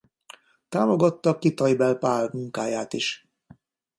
[0.69, 3.27] Támogatta Kitaibel Pál munkáját is.